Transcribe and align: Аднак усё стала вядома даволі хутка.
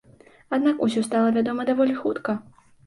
Аднак 0.57 0.81
усё 0.87 1.03
стала 1.09 1.29
вядома 1.39 1.61
даволі 1.73 2.03
хутка. 2.03 2.31